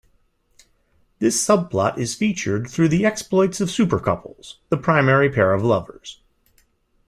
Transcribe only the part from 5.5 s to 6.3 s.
of lovers.